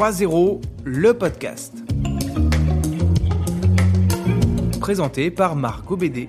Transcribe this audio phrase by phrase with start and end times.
[0.00, 1.74] 3.0, le podcast.
[4.80, 6.26] Présenté par Marc Obédé.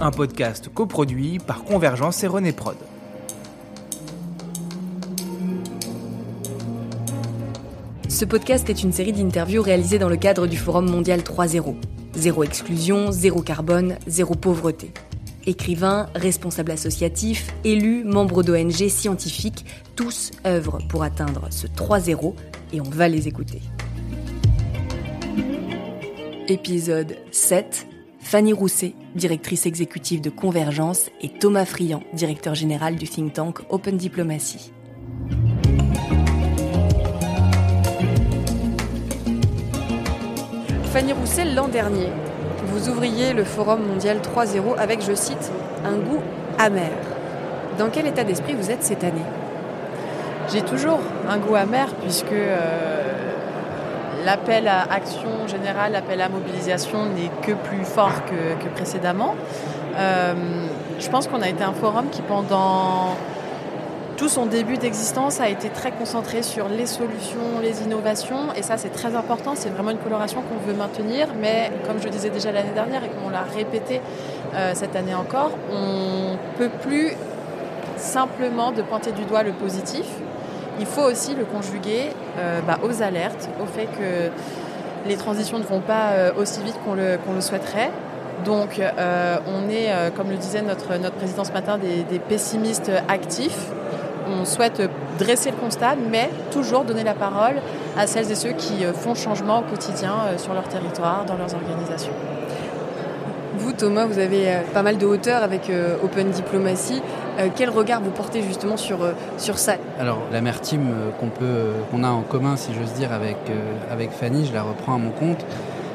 [0.00, 2.74] Un podcast coproduit par Convergence et René Prod.
[8.08, 11.76] Ce podcast est une série d'interviews réalisées dans le cadre du Forum mondial 3.0.
[12.16, 14.90] Zéro exclusion, zéro carbone, zéro pauvreté.
[15.46, 22.34] Écrivains, responsables associatifs, élus, membres d'ONG, scientifiques, tous œuvrent pour atteindre ce 3-0
[22.72, 23.60] et on va les écouter.
[26.48, 27.86] Épisode 7.
[28.20, 33.98] Fanny Rousset, directrice exécutive de Convergence, et Thomas Friand, directeur général du think tank Open
[33.98, 34.72] Diplomacy.
[40.84, 42.08] Fanny Rousset, l'an dernier,
[42.74, 45.52] vous ouvriez le Forum mondial 3.0 avec, je cite,
[45.84, 46.20] un goût
[46.58, 46.90] amer.
[47.78, 49.24] Dans quel état d'esprit vous êtes cette année?
[50.52, 53.12] J'ai toujours un goût amer puisque euh,
[54.24, 59.36] l'appel à action générale, l'appel à mobilisation n'est que plus fort que, précédemment.
[59.96, 60.34] Euh,
[60.98, 63.16] je pense qu'on a été un forum qui pendant
[64.16, 68.76] tout son début d'existence a été très concentré sur les solutions, les innovations, et ça
[68.76, 72.52] c'est très important, c'est vraiment une coloration qu'on veut maintenir, mais comme je disais déjà
[72.52, 74.00] l'année dernière et qu'on l'a répété
[74.54, 77.12] euh, cette année encore, on ne peut plus
[77.96, 80.06] simplement de pointer du doigt le positif,
[80.78, 84.30] il faut aussi le conjuguer euh, bah, aux alertes, au fait que
[85.08, 87.90] les transitions ne vont pas euh, aussi vite qu'on le, le, souhaiterait.
[88.44, 93.70] Donc on est, comme le disait notre président ce matin, des pessimistes actifs
[94.28, 94.82] on souhaite
[95.18, 97.56] dresser le constat, mais toujours donner la parole
[97.96, 101.36] à celles et ceux qui euh, font changement au quotidien euh, sur leur territoire, dans
[101.36, 102.12] leurs organisations.
[103.56, 105.70] Vous, Thomas, vous avez euh, pas mal de hauteur avec
[106.02, 107.02] Open Diplomacy.
[107.56, 108.98] Quel regard vous portez justement sur,
[109.38, 109.74] sur ça?
[109.98, 113.38] Alors, l'amertume qu'on peut, qu'on a en commun, si j'ose dire, avec,
[113.90, 115.44] avec Fanny, je la reprends à mon compte,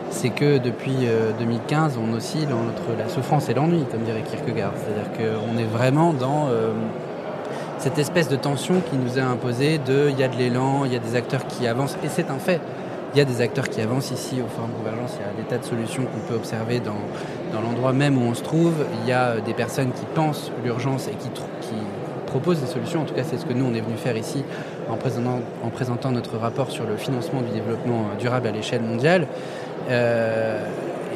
[0.10, 1.08] c'est que depuis
[1.40, 4.74] 2015, on oscille entre la souffrance et l'ennui, comme dirait Kierkegaard.
[4.76, 6.50] C'est-à-dire qu'on est vraiment dans
[7.80, 10.92] cette espèce de tension qui nous est imposée de il y a de l'élan, il
[10.92, 12.60] y a des acteurs qui avancent, et c'est un fait.
[13.14, 15.50] Il y a des acteurs qui avancent ici au Forum Convergence, il y a des
[15.50, 17.00] tas de solutions qu'on peut observer dans,
[17.54, 18.74] dans l'endroit même où on se trouve.
[19.02, 21.76] Il y a euh, des personnes qui pensent l'urgence et qui, qui
[22.28, 23.02] proposent des solutions.
[23.02, 24.44] En tout cas, c'est ce que nous, on est venu faire ici
[24.90, 29.26] en présentant, en présentant notre rapport sur le financement du développement durable à l'échelle mondiale.
[29.90, 30.64] Euh,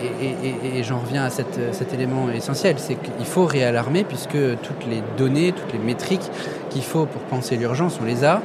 [0.03, 5.51] et, j'en reviens à cet élément essentiel, c'est qu'il faut réalarmer puisque toutes les données,
[5.51, 6.29] toutes les métriques
[6.69, 8.41] qu'il faut pour penser l'urgence, on les a.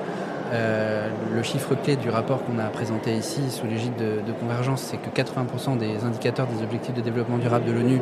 [0.53, 4.97] Euh, le chiffre clé du rapport qu'on a présenté ici sous l'égide de, Convergence, c'est
[4.97, 8.01] que 80% des indicateurs des objectifs de développement durable de l'ONU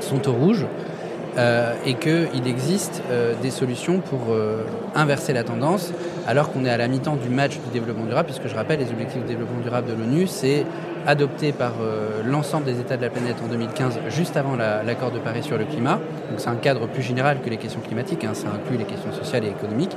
[0.00, 0.66] sont au rouge.
[1.38, 4.36] Euh, et qu'il existe euh, des solutions pour
[4.94, 5.90] inverser la tendance,
[6.26, 8.90] alors qu'on est à la mi-temps du match du développement durable, puisque je rappelle, les
[8.90, 10.66] objectifs de développement durable de l'ONU, c'est
[11.06, 15.18] adopté par euh, l'ensemble des États de la planète en 2015, juste avant l'accord de
[15.18, 16.00] Paris sur le climat.
[16.30, 19.12] Donc c'est un cadre plus général que les questions climatiques, hein, ça inclut les questions
[19.12, 19.96] sociales et économiques.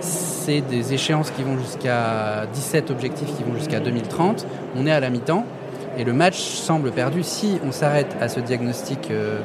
[0.00, 4.46] C'est des échéances qui vont jusqu'à 17 objectifs qui vont jusqu'à 2030.
[4.76, 5.44] On est à la mi-temps
[5.98, 7.22] et le match semble perdu.
[7.22, 9.40] Si on s'arrête à ce diagnostic euh,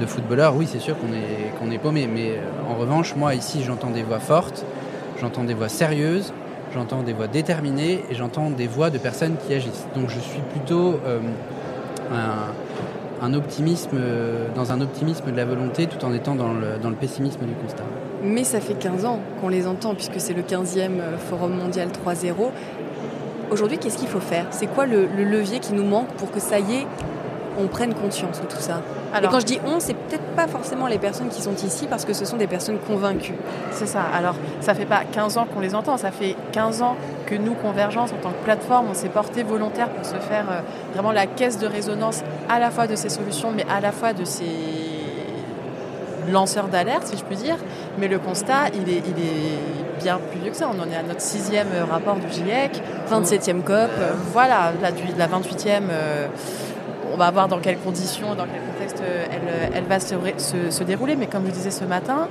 [0.00, 2.08] de footballeur, oui, c'est sûr qu'on est, paumé.
[2.12, 4.64] Mais euh, en revanche, moi ici, j'entends des voix fortes,
[5.20, 6.32] j'entends des voix sérieuses,
[6.72, 9.86] j'entends des voix déterminées et j'entends des voix de personnes qui agissent.
[9.94, 11.20] Donc je suis plutôt euh,
[13.20, 17.40] un, optimisme, euh, dans un optimisme de la volonté tout en étant dans le, pessimisme
[17.40, 17.84] du constat.
[18.22, 21.88] Mais ça fait 15 ans qu'on les entend puisque c'est le 15e euh, Forum mondial
[21.88, 22.32] 3.0.
[23.50, 24.46] Aujourd'hui, qu'est-ce qu'il faut faire?
[24.50, 26.86] C'est quoi le, le levier qui nous manque pour que ça y est,
[27.58, 28.80] on prenne conscience de tout ça
[29.20, 32.04] et quand je dis on, c'est peut-être pas forcément les personnes qui sont ici parce
[32.04, 33.36] que ce sont des personnes convaincues.
[33.70, 34.02] C'est ça.
[34.14, 36.96] Alors, ça fait pas 15 ans qu'on les entend, ça fait 15 ans
[37.26, 40.60] que nous, Convergence, en tant que plateforme, on s'est porté volontaire pour se faire euh,
[40.94, 44.12] vraiment la caisse de résonance à la fois de ces solutions, mais à la fois
[44.14, 44.44] de ces
[46.30, 47.56] lanceurs d'alerte, si je puis dire.
[47.98, 50.70] Mais le constat, il est, il est bien plus vieux que ça.
[50.74, 52.82] On en est à notre sixième rapport du GIEC.
[53.10, 53.68] 27e COP.
[53.68, 55.82] Euh, voilà, la, la 28e
[57.12, 61.16] on va voir dans quelles conditions, dans quel contexte euh, euh, elle, va se, dérouler.
[61.16, 62.28] Mais comme je disais ce matin,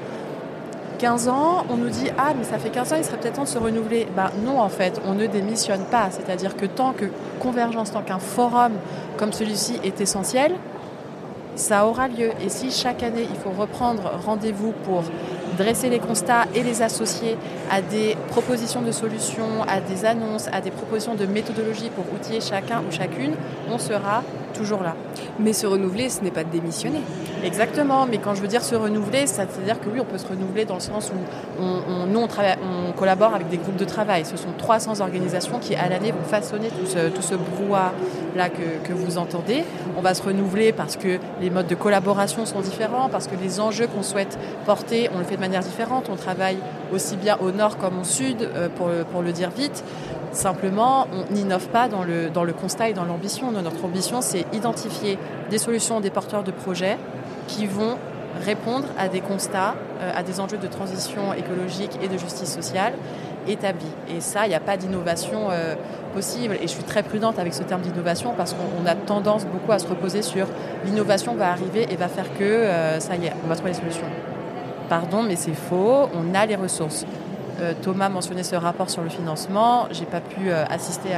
[0.99, 3.43] 15 ans, on nous dit Ah, mais ça fait 15 ans, il serait peut-être temps
[3.43, 4.07] de se renouveler.
[4.15, 6.09] Ben, non, en fait, on ne démissionne pas.
[6.11, 7.05] C'est-à-dire que tant que
[7.39, 8.73] Convergence, tant qu'un forum
[9.17, 10.53] comme celui-ci est essentiel,
[11.55, 12.31] ça aura lieu.
[12.43, 15.03] Et si chaque année, il faut reprendre rendez-vous pour
[15.57, 17.37] dresser les constats et les associer
[17.69, 22.41] à des propositions de solutions, à des annonces, à des propositions de méthodologie pour outiller
[22.41, 23.33] chacun ou chacune,
[23.69, 24.95] on sera toujours là.
[25.39, 27.01] Mais se renouveler, ce n'est pas démissionner.
[27.43, 30.65] Exactement, mais quand je veux dire se renouveler, c'est-à-dire que oui, on peut se renouveler
[30.65, 34.25] dans le sens où on, nous, on, travaille, on collabore avec des groupes de travail.
[34.25, 38.87] Ce sont 300 organisations qui, à l'année, vont façonner tout ce, tout ce brouhaha-là que,
[38.87, 39.63] que, vous entendez.
[39.97, 43.59] On va se renouveler parce que les modes de collaboration sont différents, parce que les
[43.59, 46.09] enjeux qu'on souhaite porter, on le fait de manière différente.
[46.11, 46.57] On travaille
[46.93, 49.83] aussi bien au nord comme au sud, euh, pour, pour le dire vite.
[50.31, 53.51] Simplement, on n'innove pas dans le, constat et dans l'ambition.
[53.51, 55.17] Notre ambition, c'est identifier
[55.49, 56.97] des solutions des porteurs de projets
[57.47, 57.97] qui vont
[58.45, 62.93] répondre à des constats, euh, à des enjeux de transition écologique et de justice sociale
[63.47, 63.91] établis.
[64.09, 65.75] Et ça, il n'y a pas d'innovation euh,
[66.13, 66.55] possible.
[66.55, 69.79] Et je suis très prudente avec ce terme d'innovation parce qu'on a tendance beaucoup à
[69.79, 70.47] se reposer sur
[70.85, 73.77] l'innovation va arriver et va faire que euh, ça y est, on va trouver les
[73.77, 74.07] solutions.
[74.89, 76.09] Pardon, mais c'est faux.
[76.13, 77.05] On a les ressources.
[77.61, 79.87] Euh, Thomas mentionnait ce rapport sur le financement.
[79.91, 81.09] J'ai pas pu euh, assister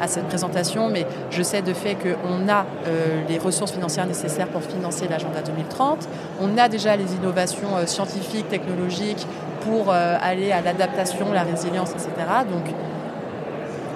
[0.00, 4.48] à, cette présentation, mais je sais de fait qu'on a euh, les ressources financières nécessaires
[4.48, 6.08] pour financer l'agenda 2030.
[6.40, 9.26] On a déjà les innovations scientifiques, technologiques
[9.62, 12.10] pour aller à l'adaptation, la résilience, etc.
[12.50, 12.74] Donc,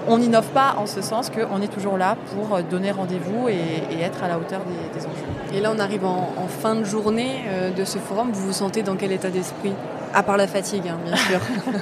[0.08, 4.24] on n'innove pas en ce sens qu'on est toujours là pour donner rendez-vous et, être
[4.24, 4.60] à la hauteur
[4.94, 5.52] des, enjeux.
[5.52, 7.44] Et là, on arrive en, en fin de journée
[7.76, 8.30] de ce forum.
[8.32, 9.74] Vous vous sentez dans quel état d'esprit?
[10.14, 11.40] À part la fatigue, hein, bien sûr.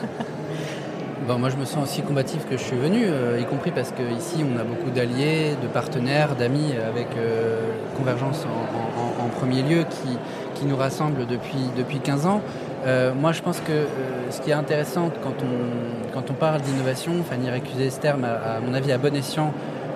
[1.26, 3.90] Bon, moi, je me sens aussi combatif que je suis venu, euh, y compris parce
[3.90, 7.62] qu'ici, on a beaucoup d'alliés, de partenaires, d'amis avec euh,
[7.96, 10.16] Convergence en, premier lieu qui,
[10.54, 12.42] qui, nous rassemble depuis, depuis 15 ans.
[12.86, 13.86] Euh, moi, je pense que
[14.30, 18.60] ce qui est intéressant quand on, quand on parle d'innovation, Fanny récusait ce terme, à,
[18.60, 19.52] mon avis, à bon escient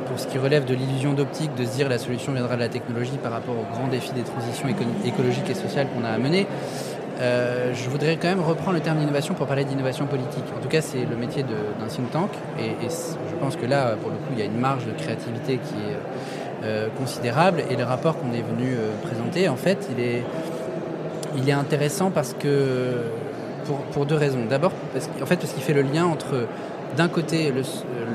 [0.06, 2.68] pour ce qui relève de l'illusion d'optique, de se dire la solution viendra de la
[2.68, 4.66] technologie par rapport aux grands défis des transitions
[5.04, 6.48] écologiques et sociales qu'on a à mener.
[7.20, 10.44] Euh, je voudrais quand même reprendre le terme d'innovation pour parler d'innovation politique.
[10.56, 12.30] En tout cas, c'est le métier d'un think tank.
[12.58, 15.58] Et, je pense que là, pour le coup, il y a une marge de créativité
[15.58, 17.62] qui est euh, considérable.
[17.70, 23.02] Et le rapport qu'on est venu euh, présenter, en fait, il est, intéressant parce que,
[23.92, 24.46] pour, deux raisons.
[24.48, 26.46] D'abord, parce, en fait, parce qu'il fait le lien entre
[26.96, 27.62] d'un côté le,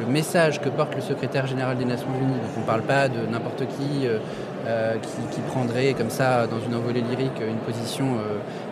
[0.09, 3.25] message que porte le secrétaire général des Nations Unies, donc on ne parle pas de
[3.29, 4.07] n'importe qui,
[5.01, 8.17] qui, qui prendrait comme ça dans une envolée lyrique une position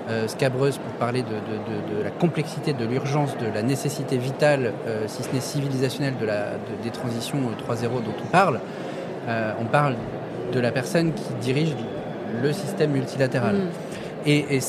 [0.10, 5.24] euh, scabreuse pour parler de, la complexité, de l'urgence, de la nécessité vitale, euh, si
[5.24, 6.16] ce n'est civilisationnelle,
[6.84, 8.60] des transitions 3.0 dont on parle.
[9.30, 9.96] Euh, on parle
[10.52, 11.74] de la personne qui dirige
[12.42, 13.56] le système multilatéral.
[13.56, 13.70] Mm.
[14.26, 14.60] Et,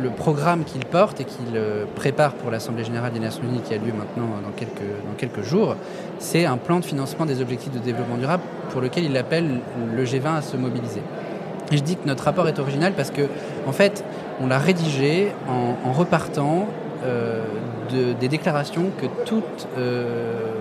[0.00, 1.60] le programme qu'il porte et qu'il
[1.94, 5.42] prépare pour l'Assemblée générale des Nations Unies qui a lieu maintenant dans quelques, dans quelques
[5.42, 5.76] jours,
[6.18, 9.60] c'est un plan de financement des objectifs de développement durable pour lequel il appelle
[9.94, 11.02] le G20 à se mobiliser.
[11.70, 13.22] Et je dis que notre rapport est original parce que,
[13.66, 14.04] en fait,
[14.40, 16.66] on l'a rédigé en, repartant
[17.04, 17.44] euh,
[17.90, 20.54] des déclarations que toutes euh,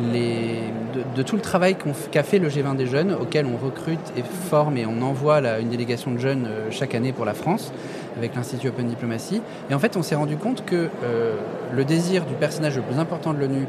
[0.00, 1.76] de, tout le travail
[2.10, 5.68] qu'a fait le G20 des jeunes, auquel on recrute et forme et on envoie une
[5.68, 7.72] délégation de jeunes euh, chaque année pour la France
[8.16, 9.40] avec l'Institut Open Diplomacy.
[9.70, 10.88] Et en fait, on s'est rendu compte que
[11.72, 13.66] le désir du personnage le plus important de l'ONU,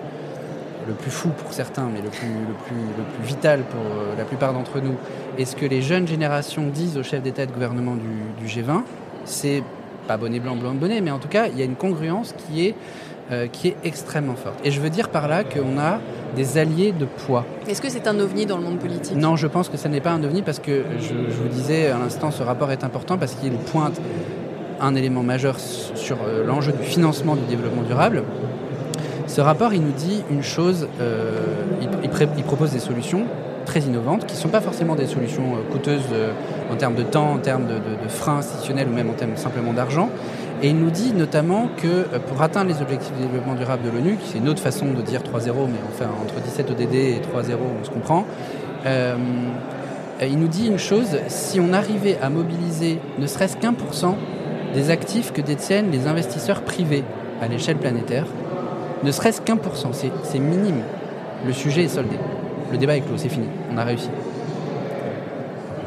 [0.88, 3.82] le plus fou pour certains, mais le plus, le plus, le plus vital pour
[4.18, 4.96] la plupart d'entre nous,
[5.38, 8.48] et ce que les jeunes générations disent aux chefs d'État et de gouvernement du, du
[8.48, 8.82] G20,
[9.26, 9.64] c'est
[10.08, 12.66] pas bonnet blanc, blanc bonnet, mais en tout cas, il y a une congruence qui
[12.66, 12.76] est,
[13.32, 14.60] euh, qui est extrêmement forte.
[14.66, 16.00] Et je veux dire par là qu'on a
[16.36, 17.46] des alliés de poids.
[17.68, 19.16] Est-ce que c'est un ovni dans le monde politique?
[19.16, 21.98] Non, je pense que ce n'est pas un ovni parce que je, vous disais à
[21.98, 24.00] l'instant, ce rapport est important parce qu'il pointe
[24.80, 28.24] un élément majeur sur euh, l'enjeu du financement du développement durable.
[29.28, 31.40] Ce rapport, il nous dit une chose, euh,
[32.04, 33.26] il propose des solutions
[33.66, 36.02] très innovantes, qui ne sont pas forcément des solutions euh, coûteuses
[36.72, 40.10] en termes de temps, en termes de, freins institutionnels ou même en termes simplement d'argent.
[40.64, 43.90] Et il nous dit notamment que euh, pour atteindre les objectifs de développement durable de
[43.90, 47.22] l'ONU, qui c'est une autre façon de dire 3.0, mais enfin entre 17 ODD et
[47.22, 48.26] 3.0, on se comprend,
[50.28, 54.18] il nous dit une chose, si on arrivait à mobiliser ne serait-ce qu'un pour cent
[54.74, 57.04] des actifs que détiennent les investisseurs privés
[57.42, 58.28] à l'échelle planétaire,
[59.04, 60.82] ne serait-ce qu'un pour cent, c'est minime,
[61.46, 62.18] le sujet est soldé.
[62.72, 64.10] Le débat est clos, c'est fini, on a réussi.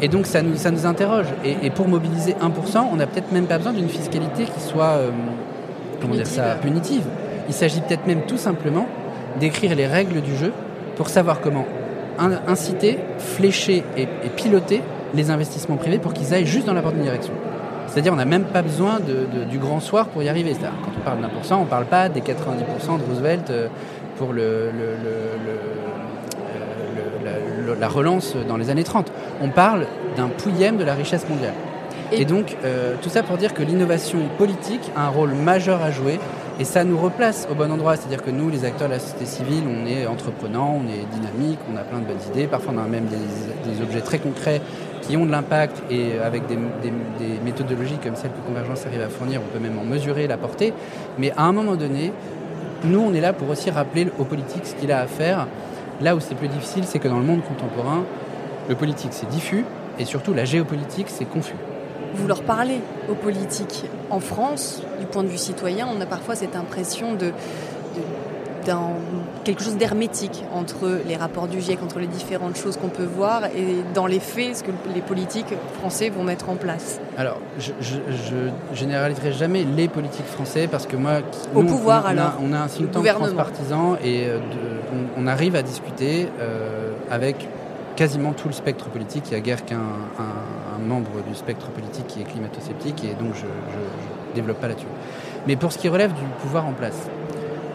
[0.00, 1.26] Et donc ça nous, ça nous interroge.
[1.44, 5.10] Et, pour mobiliser 1%, on n'a peut-être même pas besoin d'une fiscalité qui soit, euh,
[6.00, 7.04] comment dire ça, punitive.
[7.48, 8.86] Il s'agit peut-être même tout simplement
[9.38, 10.52] d'écrire les règles du jeu
[10.96, 11.66] pour savoir comment
[12.46, 14.82] inciter, flécher et, piloter
[15.14, 17.32] les investissements privés pour qu'ils aillent juste dans la bonne direction.
[17.88, 18.98] C'est-à-dire on n'a même pas besoin
[19.50, 20.54] du grand soir pour y arriver.
[20.60, 22.24] Quand on parle d'1%, on ne parle pas des 90%
[22.98, 23.68] de Roosevelt euh,
[24.16, 24.70] pour le
[27.72, 29.10] la relance dans les années 30.
[29.40, 31.54] On parle d'un pouillème de la richesse mondiale.
[32.12, 35.90] Et, donc, euh, tout ça pour dire que l'innovation politique a un rôle majeur à
[35.90, 36.20] jouer
[36.60, 39.24] Et ça nous replace au bon endroit, c'est-à-dire que nous, les acteurs de la société
[39.24, 42.78] civile, on est entreprenants, on est dynamique, on a plein de bonnes idées, parfois on
[42.78, 44.60] a même des, objets très concrets
[45.02, 46.56] qui ont de l'impact et avec des,
[47.44, 50.72] méthodologies comme celles que Convergence arrive à fournir, on peut même en mesurer la portée.
[51.18, 52.12] Mais à un moment donné,
[52.84, 55.48] nous, on est là pour aussi rappeler aux politiques ce qu'il a à faire.
[56.00, 58.04] Là où c'est plus difficile, c'est que dans le monde contemporain,
[58.68, 59.64] le politique c'est diffus
[59.98, 61.56] et surtout la géopolitique c'est confus
[62.14, 63.84] vous leur parlez aux politiques.
[64.10, 67.32] En France, du point de vue citoyen, on a parfois cette impression de,
[68.64, 68.90] d'un
[69.44, 73.44] quelque chose d'hermétique entre les rapports du GIEC, entre les différentes choses qu'on peut voir
[73.46, 77.00] et dans les faits, ce que les politiques français vont mettre en place.
[77.16, 77.94] Alors, je, je,
[78.74, 81.20] généraliserai jamais les politiques français parce que moi,
[81.54, 84.38] au pouvoir on, alors, a, on a un think tank transpartisan et euh,
[85.16, 87.48] on, arrive à discuter euh, avec
[87.96, 89.24] quasiment tout le spectre politique.
[89.28, 89.82] Il n'y a guère qu'un
[90.86, 94.86] membre du spectre politique qui est climato-sceptique et donc je ne développe pas là-dessus.
[95.46, 97.08] Mais pour ce qui relève du pouvoir en place,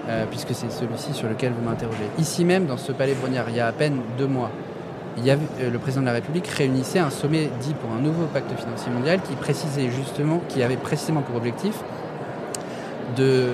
[0.10, 3.56] euh, puisque c'est celui-ci sur lequel vous m'interrogez, ici même dans ce palais Brognard, il
[3.56, 4.52] y a à peine deux mois,
[5.28, 5.38] euh,
[5.72, 9.22] le président de la République réunissait un sommet dit pour un nouveau pacte financier mondial
[9.22, 11.76] qui précisait justement, qui avait précisément pour objectif
[13.18, 13.50] de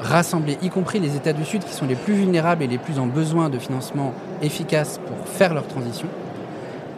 [0.00, 2.98] rassembler, y compris les États du Sud qui sont les plus vulnérables et les plus
[2.98, 6.08] en besoin de financement efficace pour faire leur transition,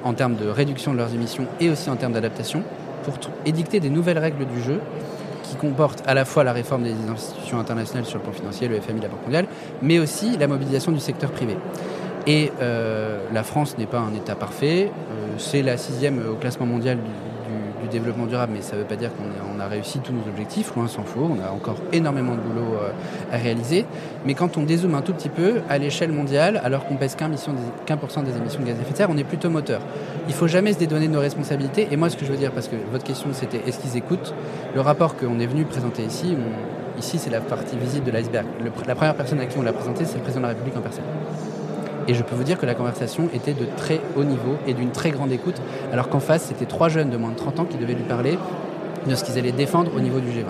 [0.04, 2.62] en termes de réduction de leurs émissions et aussi en termes d'adaptation,
[3.04, 4.80] pour édicter des nouvelles règles du jeu
[5.44, 8.80] qui comportent à la fois la réforme des institutions internationales sur le plan financier, le
[8.80, 9.46] FMI, la Banque mondiale,
[9.82, 11.56] mais aussi la mobilisation du secteur privé.
[12.26, 16.66] Et euh, la France n'est pas un État parfait, euh, c'est la sixième au classement
[16.66, 17.10] mondial du,
[17.94, 20.88] développement durable, mais ça ne veut pas dire qu'on a réussi tous nos objectifs, loin
[20.88, 22.90] s'en faut, on a encore énormément de boulot euh,
[23.32, 23.86] à réaliser.
[24.26, 27.96] Mais quand on dézoome un tout petit peu, à l'échelle mondiale, alors qu'on pèse qu'un
[27.96, 29.80] pour cent des émissions de gaz à effet de serre, on est plutôt moteur.
[30.28, 31.88] Il faut jamais se dédonner de nos responsabilités.
[31.90, 34.34] Et moi, ce que je veux dire, parce que votre question c'était est-ce qu'ils écoutent?
[34.74, 36.36] Le rapport qu'on est venu présenter ici,
[36.98, 38.46] ici c'est la partie visible de l'iceberg.
[38.86, 40.80] La première personne à qui on l'a présenté, c'est le président de la République en
[40.80, 41.04] personne.
[42.08, 44.90] Et je peux vous dire que la conversation était de très haut niveau et d'une
[44.90, 45.60] très grande écoute,
[45.92, 48.38] alors qu'en face, c'était trois jeunes de moins de 30 ans qui devaient lui parler
[49.06, 50.44] de ce qu'ils allaient défendre au niveau du G20.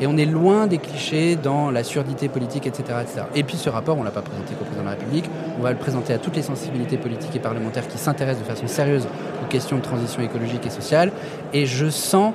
[0.00, 3.00] Et on est loin des clichés dans la surdité politique, etc.
[3.34, 5.28] Et puis ce rapport, on ne l'a pas présenté qu'au président de la République,
[5.58, 8.68] on va le présenter à toutes les sensibilités politiques et parlementaires qui s'intéressent de façon
[8.68, 9.08] sérieuse
[9.42, 11.10] aux questions de transition écologique et sociale.
[11.52, 12.32] Et je sens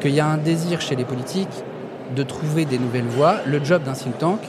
[0.00, 1.48] qu'il y a un désir chez les politiques
[2.14, 3.36] de trouver des nouvelles voies.
[3.46, 4.40] Le job d'un think tank,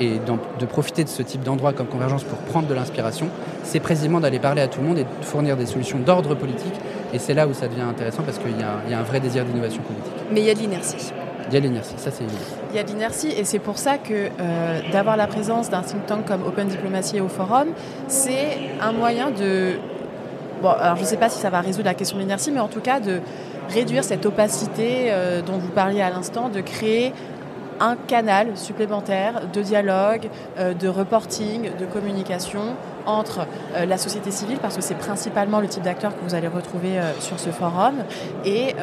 [0.00, 0.18] et
[0.58, 3.28] de profiter de ce type d'endroit comme Convergence pour prendre de l'inspiration,
[3.62, 6.74] c'est précisément d'aller parler à tout le monde et de fournir des solutions d'ordre politique.
[7.12, 9.82] Et c'est là où ça devient intéressant parce qu'il y, a un vrai désir d'innovation
[9.82, 10.12] politique.
[10.32, 11.12] Mais il y a de l'inertie.
[11.48, 12.38] Il y a de l'inertie, ça c'est évident.
[12.70, 15.82] Il y a de l'inertie et c'est pour ça que euh, d'avoir la présence d'un
[15.82, 17.68] think tank comme Open Diplomacy au Forum,
[18.08, 19.74] c'est un moyen de...
[20.62, 22.60] Bon, alors je ne sais pas si ça va résoudre la question de l'inertie, mais
[22.60, 23.20] en tout cas de
[23.68, 27.12] réduire cette opacité euh, dont vous parliez à l'instant, de créer
[27.80, 30.28] un canal supplémentaire de dialogue,
[30.58, 32.76] euh, de reporting, de communication
[33.06, 36.48] entre euh, la société civile, parce que c'est principalement le type d'acteurs que vous allez
[36.48, 37.94] retrouver euh, sur ce forum,
[38.44, 38.74] et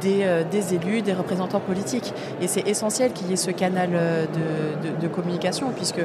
[0.00, 2.12] des, élus, des représentants politiques.
[2.40, 6.02] Et c'est essentiel qu'il y ait ce canal de, de, communication, puisque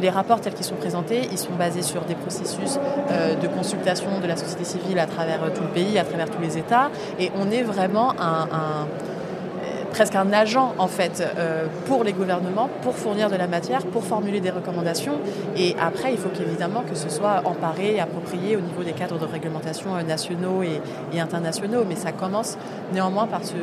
[0.00, 2.78] les rapports tels qu'ils sont présentés, ils sont basés sur des processus
[3.10, 6.56] de consultation de la société civile à travers tout le pays, à travers tous les
[6.56, 8.86] États, et on est vraiment un
[9.96, 14.04] presque un agent en fait euh, pour les gouvernements, pour fournir de la matière, pour
[14.04, 15.14] formuler des recommandations.
[15.56, 19.24] Et après, il faut qu'évidemment que ce soit emparé approprié au niveau des cadres de
[19.24, 21.84] réglementation euh, nationaux et, internationaux.
[21.88, 22.58] Mais ça commence
[22.92, 23.54] néanmoins par ce,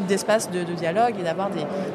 [0.00, 1.50] d'espace de, dialogue et d'avoir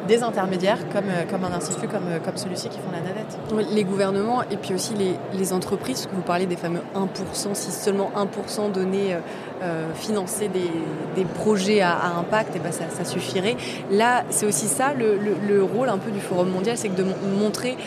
[0.07, 3.37] des, intermédiaires comme, euh, comme un institut comme, comme celui-ci qui font la navette.
[3.73, 4.93] Les gouvernements et puis aussi
[5.33, 9.15] les, entreprises, vous parlez des fameux 1%, si seulement 1% donné
[9.63, 13.55] euh, financer des, projets à, impact, et ben ça, suffirait.
[13.91, 17.05] Là, c'est aussi ça le, rôle un peu du Forum mondial, c'est de
[17.39, 17.77] montrer,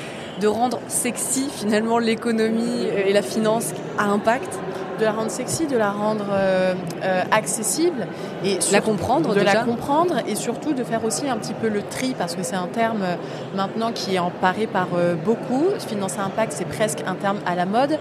[0.41, 4.59] de rendre sexy finalement l'économie et la finance à impact
[5.01, 8.07] de la rendre sexy, de la rendre euh, euh, accessible
[8.45, 11.83] et la comprendre, de la comprendre et surtout de faire aussi un petit peu le
[11.83, 13.17] tri parce que c'est un terme euh,
[13.57, 14.89] maintenant qui est emparé par
[15.25, 15.65] beaucoup.
[15.79, 17.99] Financer impact, c'est presque un terme à la mode.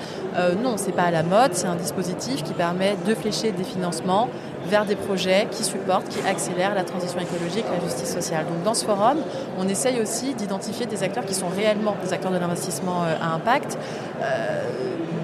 [0.63, 4.27] non, c'est pas à la mode, c'est un dispositif qui permet de flécher des financements
[4.67, 8.45] vers des projets qui supportent, qui accélèrent la transition écologique, la justice sociale.
[8.45, 9.17] Donc dans ce forum,
[9.57, 13.77] on essaye aussi d'identifier des acteurs qui sont réellement des acteurs de l'investissement à impact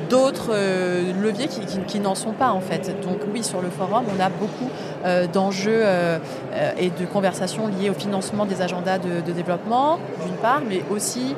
[0.10, 2.96] d'autres euh, leviers qui, n'en sont pas en fait.
[3.02, 4.70] Donc oui, sur le forum, on a beaucoup
[5.06, 6.20] euh, d'enjeux euh,
[6.78, 11.36] et de conversations liées au financement des agendas de, développement, d'une part, mais aussi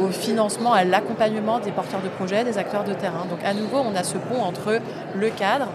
[0.00, 3.26] au financement, à l'accompagnement des porteurs de projets, des acteurs de terrain.
[3.28, 4.80] Donc à nouveau, on a ce pont entre
[5.14, 5.68] le cadre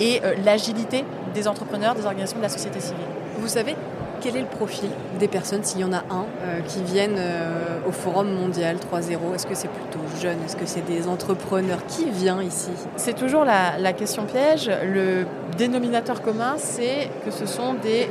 [0.00, 3.04] et l'agilité des entrepreneurs, des organisations de la société civile.
[3.38, 3.76] Vous savez
[4.24, 4.88] quel est le profil
[5.18, 9.34] des personnes, s'il y en a un, euh, qui viennent euh, au Forum mondial 3.0
[9.34, 12.70] Est-ce que c'est plutôt jeune Est-ce que c'est des entrepreneurs Qui vient ici?
[12.96, 14.70] C'est toujours la, question piège.
[14.82, 15.26] Le
[15.58, 18.08] dénominateur commun, c'est que ce sont des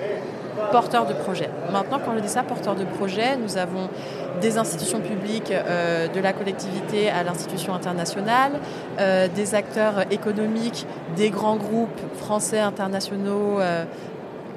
[0.72, 1.50] porteurs de projets.
[1.72, 3.90] Maintenant, quand je dis ça, porteurs de projets, nous avons
[4.40, 8.52] des institutions publiques, euh, de la collectivité à l'institution internationale,
[9.36, 13.60] des acteurs économiques, des grands groupes français internationaux.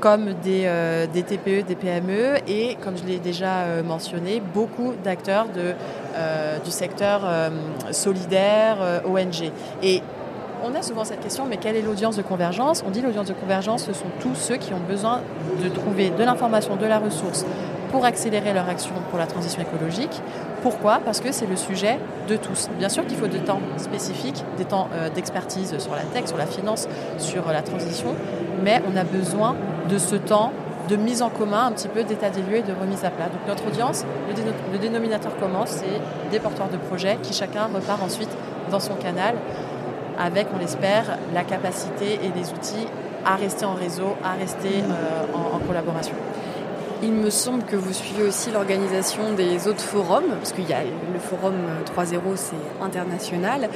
[0.00, 4.92] Comme des, euh, des, TPE, des PME et, comme je l'ai déjà euh, mentionné, beaucoup
[5.02, 7.22] d'acteurs euh, du secteur
[7.90, 9.50] solidaire, ONG.
[9.82, 10.02] Et
[10.64, 12.82] on a souvent cette question, mais quelle est l'audience de convergence?
[12.86, 15.20] On dit l'audience de convergence, ce sont tous ceux qui ont besoin
[15.62, 17.44] de trouver de l'information, de la ressource
[17.90, 20.22] pour accélérer leur action pour la transition écologique.
[20.62, 21.00] Pourquoi?
[21.04, 21.98] Parce que c'est le sujet
[22.28, 22.68] de tous.
[22.78, 26.46] Bien sûr qu'il faut des temps spécifiques, des temps d'expertise sur la tech, sur la
[26.46, 26.88] finance,
[27.18, 28.14] sur la transition,
[28.64, 29.54] mais on a besoin
[29.88, 30.52] de ce temps
[30.88, 33.26] de mise en commun, un petit peu d'état des lieux et de remise à plat.
[33.26, 34.04] Donc notre audience,
[34.72, 36.00] le, dénominateur commun, c'est
[36.30, 38.30] des porteurs de projets qui chacun repart ensuite
[38.70, 39.34] dans son canal
[40.18, 42.86] avec, on l'espère, la capacité et les outils
[43.24, 46.14] à rester en réseau, à rester euh, en, en collaboration.
[47.06, 50.82] Il me semble que vous suivez aussi l'organisation des autres forums, parce qu'il y a
[50.82, 51.54] le forum
[51.96, 53.68] 3.0, c'est international.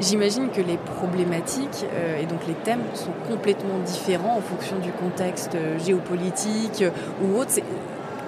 [0.00, 4.90] J'imagine que les problématiques euh, et donc les thèmes sont complètement différents en fonction du
[4.92, 6.82] contexte euh, géopolitique
[7.22, 7.50] ou autre.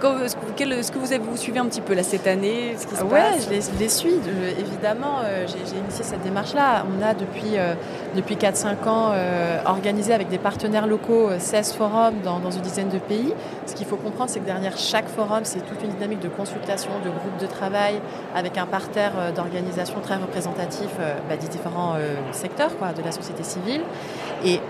[0.03, 3.05] Est-ce que vous, avez, vous suivez un petit peu là, cette année ce qui se
[3.05, 4.15] ouais, je les, les, suis.
[4.59, 6.87] évidemment, euh, j'ai initié cette démarche-là.
[6.89, 7.75] On a depuis, euh,
[8.17, 12.89] depuis 4-5 ans euh, organisé avec des partenaires locaux 16 forums dans, dans, une dizaine
[12.89, 13.35] de pays.
[13.67, 16.93] Ce qu'il faut comprendre, c'est que derrière chaque forum, c'est toute une dynamique de consultation,
[17.05, 18.01] de groupe de travail,
[18.35, 20.89] avec un parterre d'organisation très représentatif
[21.29, 21.97] bah, des différents
[22.33, 23.83] secteurs quoi, de la société civile.
[24.47, 24.61] Et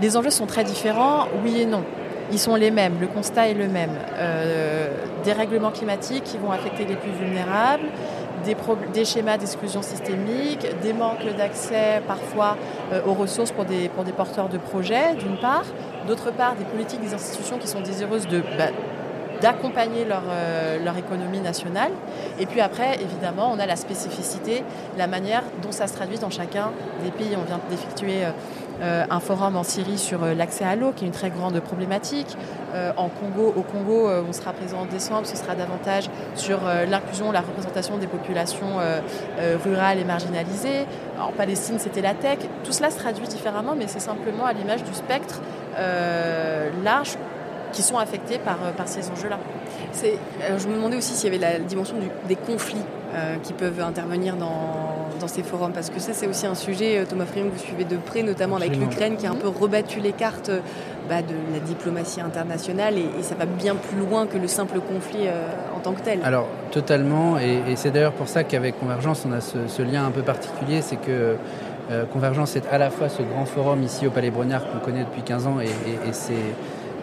[0.00, 1.82] les enjeux sont très différents, oui et non
[2.32, 3.98] ils sont les mêmes, le constat est le même.
[4.14, 4.88] Euh,
[5.24, 7.86] des règlements climatiques qui vont affecter les plus vulnérables,
[8.92, 12.56] des, schémas d'exclusion systémique, des manques d'accès parfois
[12.92, 15.64] euh, aux ressources pour des, pour des porteurs de projets, d'une part,
[16.06, 18.42] d'autre part, des politiques des institutions qui sont désireuses de...
[18.56, 18.70] Bah,
[19.40, 21.92] d'accompagner leur, euh, leur économie nationale.
[22.38, 24.64] Et puis après, évidemment, on a la spécificité,
[24.96, 26.70] la manière dont ça se traduit dans chacun
[27.02, 27.36] des pays.
[27.36, 28.30] On vient d'effectuer euh,
[28.82, 32.36] euh, un forum en Syrie sur l'accès à l'eau, qui est une très grande problématique.
[32.98, 37.40] En Congo, au Congo, on sera présent en décembre, ce sera davantage sur l'inclusion, la
[37.40, 38.76] représentation des populations
[39.64, 40.84] rurales et marginalisées.
[41.18, 42.38] En Palestine, c'était la tech.
[42.64, 45.40] Tout cela se traduit différemment, mais c'est simplement à l'image du spectre
[46.84, 47.16] large
[47.72, 49.38] qui sont affectés par, par ces enjeux-là.
[50.58, 53.80] Je me demandais aussi s'il y avait la dimension du, des conflits euh, qui peuvent
[53.80, 54.74] intervenir dans,
[55.20, 57.64] dans, ces forums Parce que ça, c'est aussi un sujet, euh, Thomas Frion, que vous
[57.64, 60.58] suivez de près, notamment avec l'Ukraine, qui a un peu rebattu les cartes euh,
[61.08, 65.28] bah, de la diplomatie internationale, et, ça va bien plus loin que le simple conflit
[65.74, 66.18] en tant que tel.
[66.24, 70.04] Alors, totalement, et, et c'est d'ailleurs pour ça qu'avec Convergence, on a ce, ce, lien
[70.04, 71.36] un peu particulier, c'est que
[72.12, 75.22] Convergence est à la fois ce grand forum ici au Palais Brognard qu'on connaît depuis
[75.22, 76.34] 15 ans, et, et ses,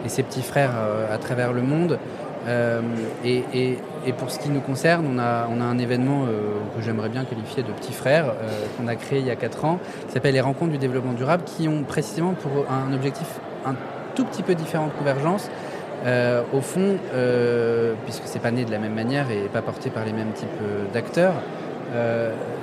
[0.08, 0.72] ses, petits frères
[1.10, 1.98] à travers le monde,
[2.46, 2.80] euh,
[3.24, 6.58] et, et, et, pour ce qui nous concerne, on a, on a un événement euh,
[6.76, 9.64] que j'aimerais bien qualifier de petit frère, euh, qu'on a créé il y a 4
[9.64, 13.26] ans, qui s'appelle les Rencontres du développement durable, qui ont précisément pour un objectif
[13.64, 13.74] un
[14.14, 15.50] tout petit peu différent de convergence.
[16.04, 19.88] Euh, au fond, euh, puisque c'est pas né de la même manière et pas porté
[19.88, 20.48] par les mêmes types
[20.92, 21.34] d'acteurs,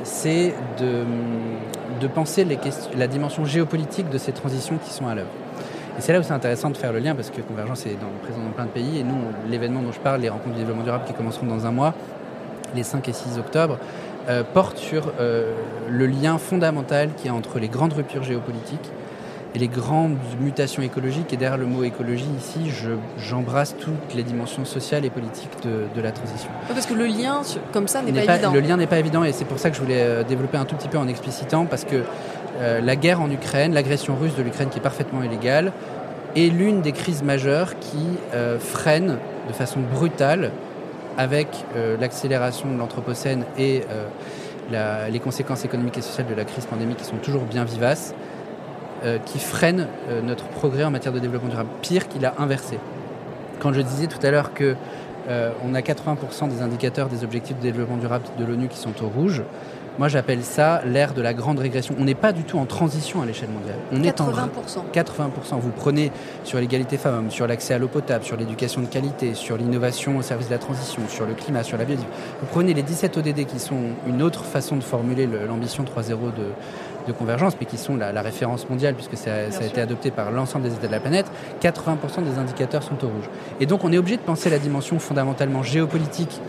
[0.04, 1.06] c'est de,
[2.02, 2.60] de penser les
[2.98, 5.30] la dimension géopolitique de ces transitions qui sont à l'œuvre.
[5.98, 8.12] Et c'est là où c'est intéressant de faire le lien parce que Convergence est dans,
[8.24, 9.18] présent dans plein de pays et nous,
[9.50, 11.94] l'événement dont je parle, les rencontres du développement durable qui commenceront dans un mois,
[12.76, 13.78] les 5 et 6 octobre,
[14.30, 15.54] euh, porte sur euh,
[15.90, 18.92] le lien fondamental qu'il y a entre les grandes ruptures géopolitiques
[19.54, 21.34] et les grandes mutations écologiques.
[21.34, 22.72] Et derrière le mot écologie, ici,
[23.18, 26.50] j'embrasse toutes les dimensions sociales et politiques de, de la transition.
[26.68, 27.42] Parce que le lien,
[27.74, 28.54] comme ça, n'est pas, pas, évident.
[28.54, 30.66] Le lien n'est pas évident et c'est pour ça que je voulais euh, développer un
[30.66, 32.04] tout petit peu en explicitant, parce que
[32.62, 35.74] euh, la guerre en Ukraine, l'agression russe de l'Ukraine qui est parfaitement illégale,
[36.36, 40.52] est l'une des crises majeures qui euh, freine de façon brutale,
[41.18, 46.66] avec euh, l'accélération de l'Anthropocène et euh, les conséquences économiques et sociales de la crise
[46.66, 48.14] pandémique qui sont toujours bien vivaces,
[49.26, 49.88] qui freine
[50.24, 51.70] notre progrès en matière de développement durable.
[51.82, 52.80] Pire qu'il a inversé.
[53.60, 54.78] Quand je disais tout à l'heure que
[55.28, 59.10] on a 80% des indicateurs des objectifs de développement durable de l'ONU qui sont au
[59.10, 59.44] rouge,
[60.00, 61.96] moi, j'appelle ça l'ère de la grande régression.
[62.00, 63.78] On n'est pas du tout en transition à l'échelle mondiale.
[63.92, 64.06] On 80%.
[64.06, 64.32] est en
[64.94, 65.60] 80%.
[65.60, 66.12] Vous prenez
[66.44, 70.22] sur l'égalité femmes-hommes, sur l'accès à l'eau potable, sur l'éducation de qualité, sur l'innovation au
[70.22, 72.22] service de la transition, sur le climat, sur la biodiversité.
[72.42, 76.46] Vous prenez les 17 ODD qui sont une autre façon de formuler l'ambition 3.0 de,
[77.08, 80.70] de convergence, mais qui sont la, référence mondiale, puisque ça, a été adopté par l'ensemble
[80.70, 81.26] des États de la planète,
[81.62, 83.30] 80% des indicateurs sont au rouge.
[83.60, 86.40] Et donc on est obligé de penser la dimension fondamentalement géopolitique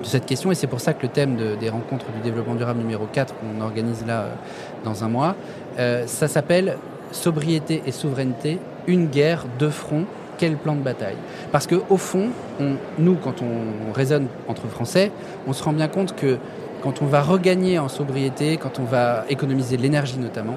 [0.00, 2.80] de cette question, et c'est pour ça que le thème des rencontres du développement durable
[2.80, 4.34] numéro 4 qu'on organise là euh,
[4.84, 5.36] dans un mois,
[5.78, 6.78] euh, ça s'appelle
[7.12, 10.04] Sobriété et souveraineté, une guerre, deux fronts,
[10.38, 11.16] quel plan de bataille?
[11.50, 12.28] Parce qu'au fond,
[12.98, 15.10] nous, quand on raisonne entre Français,
[15.48, 16.38] on se rend bien compte que
[16.82, 20.56] quand on va regagner en sobriété, quand on va économiser l'énergie notamment,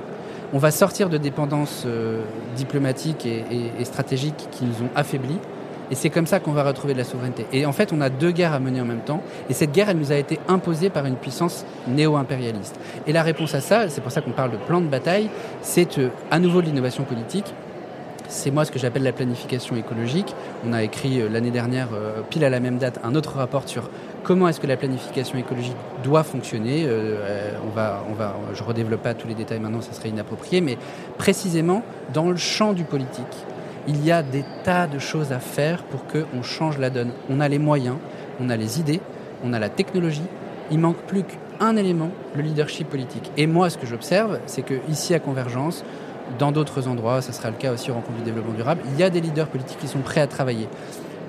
[0.54, 2.22] on va sortir de dépendances euh,
[2.56, 5.40] diplomatiques et, stratégiques qui nous ont affaiblis.
[5.92, 7.46] Et c'est comme ça qu'on va retrouver de la souveraineté.
[7.52, 9.22] Et en fait, on a deux guerres à mener en même temps.
[9.50, 12.80] Et cette guerre, elle nous a été imposée par une puissance néo-impérialiste.
[13.08, 15.30] Et la réponse à ça, c'est pour ça qu'on parle de plan de bataille,
[15.62, 17.54] c'est euh, à nouveau de l'innovation politique,
[18.28, 20.34] c'est moi ce que j'appelle la planification écologique.
[20.66, 23.68] On a écrit euh, l'année dernière, euh, pile à la même date, un autre rapport
[23.68, 23.90] sur
[24.24, 26.88] comment est-ce que la planification écologique doit fonctionner.
[27.68, 30.78] On va, on va, je redéveloppe pas tous les détails maintenant, ça serait inapproprié, mais
[31.18, 33.26] précisément dans le champ du politique,
[33.88, 37.12] il y a des tas de choses à faire pour qu'on change la donne.
[37.30, 37.98] On a les moyens,
[38.40, 39.02] on a les idées,
[39.44, 40.24] on a la technologie.
[40.72, 43.32] Il manque plus qu'un élément, le leadership politique.
[43.38, 45.84] Et moi, ce que j'observe, c'est que ici à Convergence,
[46.40, 49.04] dans d'autres endroits, ça sera le cas aussi au rencontre du développement durable, il y
[49.04, 50.70] a des leaders politiques qui sont prêts à travailler.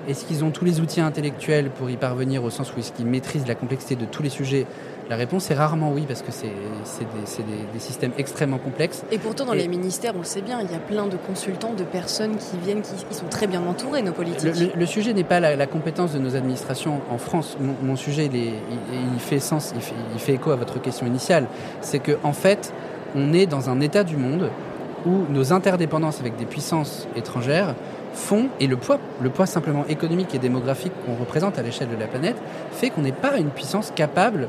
[0.07, 3.07] Est-ce qu'ils ont tous les outils intellectuels pour y parvenir au sens où est-ce qu'ils
[3.07, 4.67] maîtrisent la complexité de tous les sujets
[5.09, 9.03] La réponse est rarement oui, parce que c'est des, systèmes extrêmement complexes.
[9.11, 11.73] Et pourtant, dans les ministères, on le sait bien, il y a plein de consultants,
[11.73, 14.73] de personnes qui viennent, qui, sont très bien entourés, nos politiques.
[14.75, 17.57] Le, sujet n'est pas la, compétence de nos administrations en France.
[17.59, 21.47] Mon, sujet, il, il, fait sens, il fait, il fait écho à votre question initiale.
[21.81, 22.73] C'est qu'en en fait,
[23.15, 24.49] on est dans un état du monde
[25.05, 27.75] où nos interdépendances avec des puissances étrangères
[28.13, 31.95] font, et le poids, le poids simplement économique et démographique qu'on représente à l'échelle de
[31.99, 32.37] la planète,
[32.71, 34.47] fait qu'on n'est pas une puissance capable,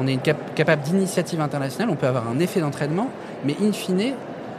[0.00, 0.18] on est
[0.54, 3.08] capable d'initiative internationale, on peut avoir un effet d'entraînement,
[3.44, 4.14] mais in fine,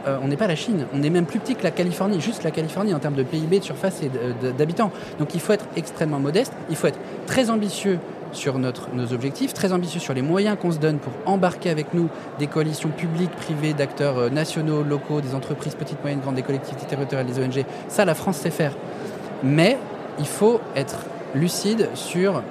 [0.06, 2.44] euh, on n'est pas la Chine, on est même plus petit que la Californie, juste
[2.44, 4.10] la Californie en termes de PIB, de surface et
[4.56, 4.92] d'habitants.
[5.18, 7.98] Donc il faut être extrêmement modeste, il faut être très ambitieux
[8.32, 11.92] sur notre, nos objectifs, très ambitieux sur les moyens qu'on se donne pour embarquer avec
[11.92, 16.42] nous des coalitions publiques, privées, d'acteurs euh, nationaux, locaux, des entreprises petites, moyennes, grandes, des
[16.42, 17.64] collectivités territoriales, des ONG.
[17.88, 18.72] Ça, la France sait faire.
[19.42, 19.76] Mais
[20.18, 22.42] il faut être lucide sur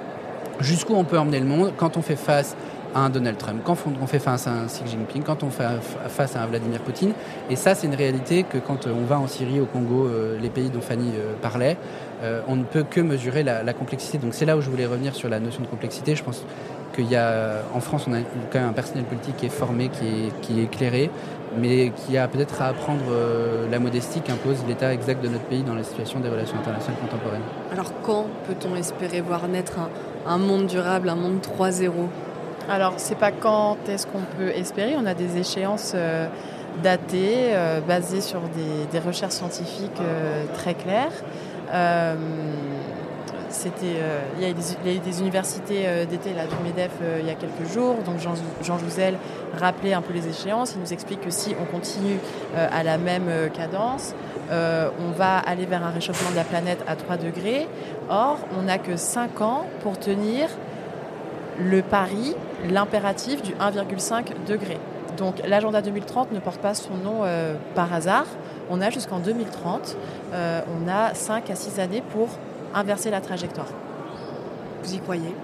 [0.60, 2.56] jusqu'où on peut emmener le monde quand on fait face
[2.94, 5.64] à un Donald Trump, quand on fait face à un Xi Jinping, quand on fait
[6.08, 7.12] face à un Vladimir Poutine.
[7.50, 10.50] Et ça, c'est une réalité que quand on va en Syrie, au Congo, euh, les
[10.50, 11.76] pays dont Fanny euh, parlait,
[12.22, 14.18] euh, on ne peut que mesurer la, complexité.
[14.18, 16.14] Donc c'est là où je voulais revenir sur la notion de complexité.
[16.14, 16.44] Je pense
[16.94, 18.18] qu'il y a, en France, on a
[18.52, 21.10] quand même un personnel politique qui est formé, qui est, qui est éclairé,
[21.58, 23.02] mais qui a peut-être à apprendre
[23.70, 27.42] la modestie qu'impose l'état exact de notre pays dans la situation des relations internationales contemporaines.
[27.72, 29.88] Alors quand peut-on espérer voir naître un,
[30.26, 31.90] un monde durable, un monde 3.0
[32.68, 34.94] alors, c'est pas quand est-ce qu'on peut espérer.
[34.96, 36.26] On a des échéances euh,
[36.82, 38.40] datées, euh, basées sur
[38.92, 41.12] des, recherches scientifiques euh, très claires.
[43.48, 43.96] c'était,
[44.36, 47.96] il, y a eu des, universités d'été là, du MEDEF il y a quelques jours.
[48.06, 49.16] Donc Jean, Jean Jouzel
[49.58, 50.74] rappelait un peu les échéances.
[50.74, 52.18] Il nous explique que si on continue
[52.56, 54.14] à la même cadence,
[54.50, 57.68] on va aller vers un réchauffement de la planète à 3 degrés.
[58.08, 60.48] Or, on n'a que 5 ans pour tenir
[61.62, 62.34] le pari,
[62.68, 64.78] l'impératif du 1,5 degré.
[65.16, 68.26] Donc l'agenda 2030 ne porte pas son nom euh, par hasard.
[68.70, 69.96] On a jusqu'en 2030,
[70.32, 72.28] euh, on a 5 à 6 années pour
[72.74, 73.68] inverser la trajectoire.
[74.82, 75.34] Vous y croyez?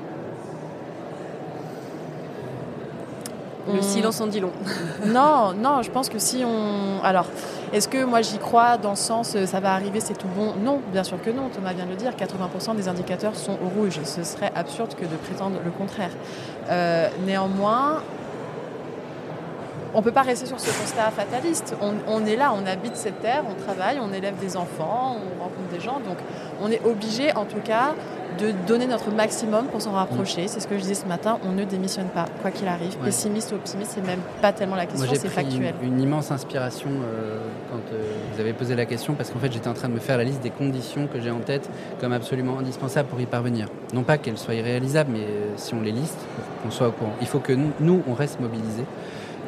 [3.75, 4.53] Le silence en dit long.
[5.07, 7.03] non, non, je pense que si on...
[7.03, 7.27] Alors,
[7.73, 10.55] est-ce que moi j'y crois dans le sens euh, ça va arriver, c'est tout bon?
[10.63, 13.69] Non, bien sûr que non, Thomas vient de le dire, 80% des indicateurs sont au
[13.69, 14.01] rouge.
[14.05, 16.11] Ce serait absurde que de prétendre le contraire.
[16.71, 18.03] Euh, néanmoins,
[19.95, 21.77] on ne peut pas rester sur ce constat fataliste.
[21.81, 25.69] On, est là, on habite cette terre, on travaille, on élève des enfants, on rencontre
[25.73, 26.01] des gens.
[26.01, 26.19] Donc
[26.63, 27.95] on est obligé en tout cas
[28.39, 30.47] de donner notre maximum pour s'en rapprocher.
[30.47, 32.97] C'est ce que je disais ce matin, on ne démissionne pas, quoi qu'il arrive.
[32.99, 35.75] Pessimiste ou optimiste, c'est même pas tellement la question, c'est factuel.
[35.83, 39.53] Une, une, immense inspiration euh, quand euh, vous avez posé la question, parce qu'en fait
[39.53, 41.69] j'étais en train de me faire la liste des conditions que j'ai en tête
[42.01, 43.67] comme absolument indispensables pour y parvenir.
[43.93, 46.19] Non pas qu'elles soient irréalisables, mais euh, si on les liste,
[46.63, 47.15] qu'on soit au courant.
[47.21, 48.85] Il faut que nous, on reste mobilisés.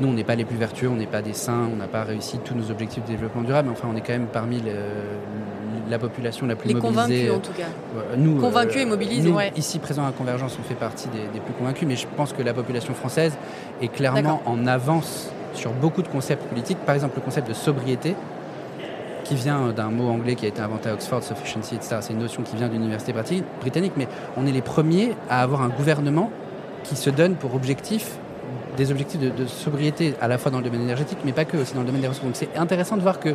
[0.01, 2.05] Nous, on n'est pas les plus vertueux, on n'est pas des saints, on n'a pas
[2.05, 4.63] réussi tous nos objectifs de développement durable, mais enfin, on est quand même parmi
[5.89, 7.29] la population la plus les mobilisée.
[7.29, 7.67] convaincus, en tout cas.
[8.17, 9.33] nous, convaincus et mobilisés.
[9.57, 12.55] Ici, présents à Convergence, on fait partie des, plus convaincus, mais je pense que la
[12.55, 13.37] population française
[13.83, 16.79] est clairement en avance sur beaucoup de concepts politiques.
[16.79, 18.15] Par exemple, le concept de sobriété,
[19.25, 21.99] qui vient d'un mot anglais qui a été inventé à Oxford, sufficiency, etc.
[22.01, 23.13] C'est une notion qui vient de l'université
[23.61, 26.31] britannique, mais on est les premiers à avoir un gouvernement
[26.83, 28.19] qui se donne pour objectif
[28.81, 31.75] des objectifs de, sobriété à la fois dans le domaine énergétique, mais pas que, aussi
[31.75, 32.25] dans le domaine des ressources.
[32.25, 33.31] Donc c'est intéressant de voir que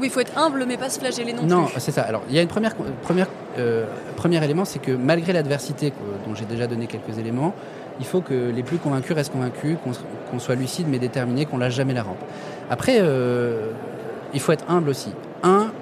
[0.00, 2.02] oui, il faut être humble, mais pas se flageller non, non c'est ça.
[2.02, 3.26] Alors, il y a une première, première,
[3.58, 3.84] euh,
[4.16, 5.92] premier élément, c'est que malgré l'adversité,
[6.26, 7.52] dont j'ai déjà donné quelques éléments,
[7.98, 9.76] il faut que les plus convaincus restent convaincus,
[10.30, 12.22] qu'on soit lucide mais déterminé, qu'on lâche jamais la rampe.
[12.70, 13.70] Après, euh,
[14.34, 15.12] il faut être humble aussi.
[15.42, 15.72] Un,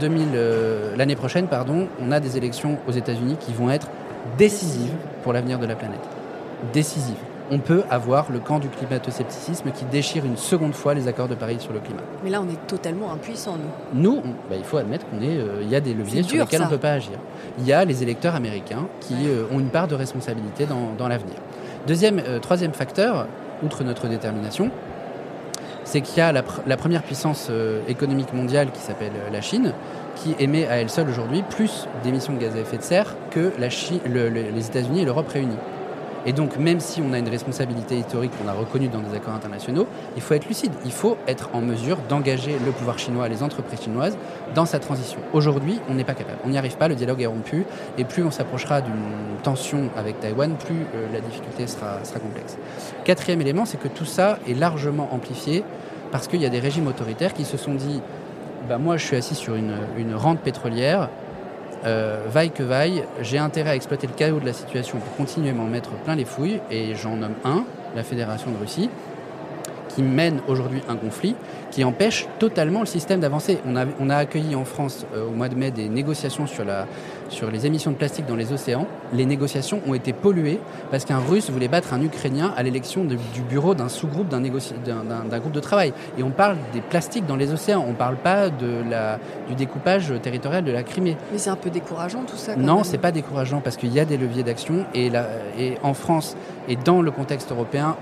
[0.00, 3.88] 2000, euh, l'année prochaine, pardon, on a des élections aux États-Unis qui vont être
[4.38, 4.94] décisives
[5.24, 6.06] pour l'avenir de la planète.
[6.72, 11.28] Décisives on peut avoir le camp du climato-scepticisme qui déchire une seconde fois les accords
[11.28, 12.02] de Paris sur le climat.
[12.22, 13.56] Mais là, on est totalement impuissants,
[13.92, 14.02] nous.
[14.02, 16.70] Nous, bah, il faut admettre qu'il euh, y a des leviers sur lesquels on ne
[16.70, 17.18] peut pas agir.
[17.58, 21.36] Il y a les électeurs américains qui euh, ont une part de responsabilité dans, l'avenir.
[21.86, 23.26] Deuxième, euh, troisième facteur,
[23.62, 24.70] outre notre détermination,
[25.84, 27.50] c'est qu'il y a la, première puissance
[27.88, 29.74] économique mondiale qui s'appelle la Chine,
[30.16, 33.52] qui émet à elle seule aujourd'hui plus d'émissions de gaz à effet de serre que
[33.58, 35.58] la les États-Unis et l'Europe réunis.
[36.26, 39.34] Et donc, même si on a une responsabilité historique qu'on a reconnue dans des accords
[39.34, 40.72] internationaux, il faut être lucide.
[40.84, 44.16] Il faut être en mesure d'engager le pouvoir chinois, les entreprises chinoises,
[44.54, 45.18] dans sa transition.
[45.32, 46.38] Aujourd'hui, on n'est pas capable.
[46.44, 47.66] On n'y arrive pas, le dialogue est rompu.
[47.98, 48.94] Et plus on s'approchera d'une
[49.42, 52.56] tension avec Taïwan, plus euh, la difficulté sera, complexe.
[53.04, 55.62] Quatrième élément, c'est que tout ça est largement amplifié
[56.10, 58.00] parce qu'il y a des régimes autoritaires qui se sont dit
[58.68, 61.10] bah, moi, je suis assis sur une, une rente pétrolière
[61.84, 65.50] euh, vaille que vaille, j'ai intérêt à exploiter le chaos de la situation pour continuer
[65.50, 68.90] à m'en mettre plein les fouilles, et j'en nomme un, la Fédération de Russie,
[69.88, 71.36] qui mène aujourd'hui un conflit
[71.74, 73.58] qui empêche totalement le système d'avancer.
[73.66, 76.64] On a, on a accueilli en France euh, au mois de mai des négociations sur,
[76.64, 76.86] la,
[77.30, 78.86] sur les émissions de plastique dans les océans.
[79.12, 80.60] Les négociations ont été polluées
[80.92, 83.16] parce qu'un Russe voulait battre un Ukrainien à l'élection du
[83.50, 85.92] bureau d'un sous-groupe d'un, d'un, groupe de travail.
[86.16, 89.56] Et on parle des plastiques dans les océans, on ne parle pas de la, du
[89.56, 91.16] découpage territorial de la Crimée.
[91.32, 92.54] Mais c'est un peu décourageant tout ça.
[92.54, 95.10] non, c'est pas décourageant parce qu'il y a des leviers d'action et,
[95.58, 96.36] et en France
[96.68, 97.96] et dans le contexte européen,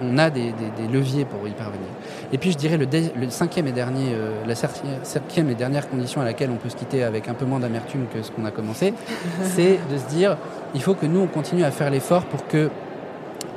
[0.00, 1.88] on, a des, des leviers pour y parvenir.
[2.32, 6.20] Et puis je dirais le le cinquième et dernier, euh, la cinquième et dernière condition
[6.20, 8.50] à laquelle on peut se quitter avec un peu moins d'amertume que ce qu'on a
[8.50, 8.94] commencé,
[9.42, 10.36] c'est de se dire,
[10.74, 12.70] il faut que nous on continue à faire l'effort pour que,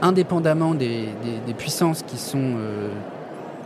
[0.02, 1.10] indépendamment des,
[1.58, 2.89] puissances qui sont euh,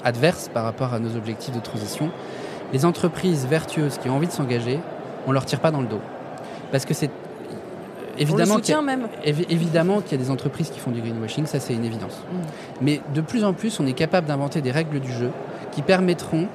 [0.03, 2.11] adverses par rapport à nos objectifs de transition,
[2.71, 4.79] les entreprises vertueuses qui ont envie de s'engager,
[5.27, 6.01] on leur tire pas dans le dos,
[6.71, 7.09] parce que c'est
[8.19, 11.73] Évidemment qu'il y, évidemment qu'il y a des entreprises qui font du greenwashing, ça c'est
[11.73, 12.21] une évidence.
[12.31, 12.37] Mm.
[12.81, 15.31] Mais de plus en plus, on est capable d'inventer des règles du jeu
[15.71, 16.47] qui permettront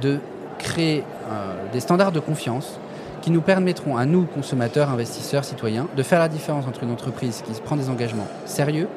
[0.00, 0.18] de
[0.58, 2.78] créer euh, des standards de confiance
[3.22, 7.42] qui nous permettront à nous, consommateurs, investisseurs, citoyens, de faire la différence entre une entreprise
[7.46, 8.88] qui prend des engagements sérieux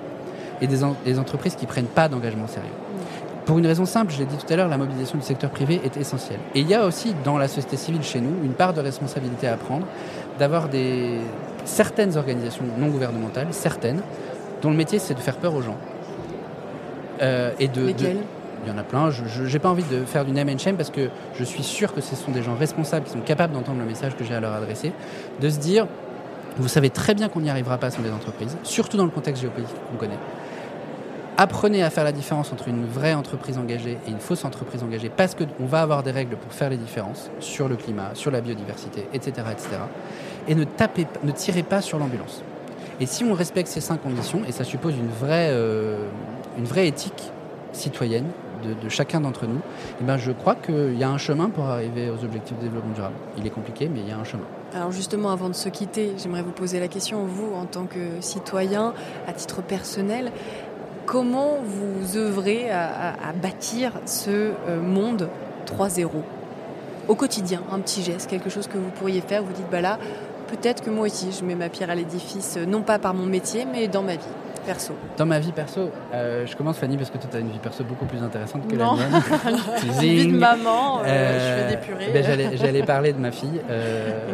[0.62, 0.84] et des,
[1.20, 2.70] entreprises qui ne prennent pas d'engagements sérieux.
[3.46, 5.80] Pour une raison simple, je l'ai dit tout à l'heure, la mobilisation du secteur privé
[5.84, 6.40] est essentielle.
[6.56, 9.48] Et il y a aussi dans la société civile chez nous une part de responsabilité
[9.48, 9.86] à prendre
[10.40, 11.20] d'avoir des,
[11.66, 14.02] certaines organisations non gouvernementales, certaines,
[14.64, 15.78] dont le métier c'est de faire peur aux gens.
[17.22, 17.94] Euh, et de,
[18.66, 19.10] il y en a plein.
[19.10, 21.94] Je n'ai pas envie de faire du name and shame parce que je suis sûr
[21.94, 24.40] que ce sont des gens responsables qui sont capables d'entendre le message que j'ai à
[24.40, 24.92] leur adresser,
[25.40, 25.88] de se dire,
[26.58, 29.42] vous savez très bien qu'on n'y arrivera pas sans les entreprises, surtout dans le contexte
[29.42, 30.18] géopolitique qu'on connaît.
[31.38, 35.10] Apprenez à faire la différence entre une vraie entreprise engagée et une fausse entreprise engagée
[35.10, 38.40] parce qu'on va avoir des règles pour faire les différences sur le climat, sur la
[38.40, 39.48] biodiversité, etc.
[39.52, 39.68] etc.
[40.48, 42.42] et ne, tapez, ne tirez pas sur l'ambulance.
[43.02, 45.98] Et si on respecte ces cinq conditions, et ça suppose une vraie, euh,
[46.58, 47.32] une vraie éthique
[47.74, 48.28] citoyenne
[48.64, 49.60] de, chacun d'entre nous,
[50.02, 52.94] eh ben je crois qu'il y a un chemin pour arriver aux objectifs de développement
[52.94, 53.16] durable.
[53.38, 54.46] Il est compliqué, mais il y a un chemin.
[54.74, 58.22] Alors justement, avant de se quitter, j'aimerais vous poser la question, vous, en tant que
[58.22, 58.94] citoyen,
[59.28, 60.32] à titre personnel,
[61.06, 65.30] Comment vous œuvrez à, bâtir ce euh, monde
[65.68, 66.10] 3.0
[67.08, 70.00] au quotidien Un petit geste, quelque chose que vous pourriez faire, vous dites, bah là,
[70.48, 73.68] peut-être que moi aussi, je mets ma pierre à l'édifice, non pas par mon métier,
[73.72, 74.26] mais dans ma vie.
[74.66, 74.94] Perso.
[75.18, 77.60] Dans ma vie perso, euh, je commence Fanny parce que toi tu as une vie
[77.60, 79.22] perso beaucoup plus intéressante que la mienne.
[80.00, 82.12] vie de maman, je fais des purées.
[82.14, 82.24] Ben,
[82.56, 83.62] j'allais parler de ma fille.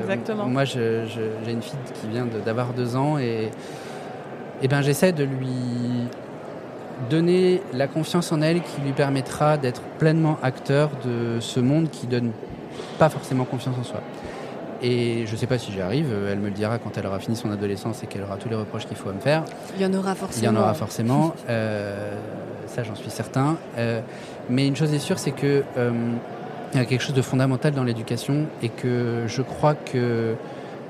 [0.01, 0.47] Exactement.
[0.47, 1.03] Moi j'ai
[1.47, 3.51] une fille qui vient d'avoir deux ans et,
[4.61, 6.07] et ben, j'essaie de lui
[7.09, 12.07] donner la confiance en elle qui lui permettra d'être pleinement acteur de ce monde qui
[12.07, 12.31] donne
[12.99, 14.01] pas forcément confiance en soi.
[14.83, 17.19] Et je ne sais pas si j'y arrive, elle me le dira quand elle aura
[17.19, 19.43] fini son adolescence et qu'elle aura tous les reproches qu'il faut à me faire.
[19.75, 20.41] Il y en aura forcément.
[20.41, 22.15] Il y en aura forcément, euh,
[22.65, 23.57] ça j'en suis certain.
[23.77, 24.01] Euh,
[24.49, 25.91] mais une chose est sûre, c'est que euh,
[26.73, 30.35] il y a quelque chose de fondamental dans l'éducation et que je crois que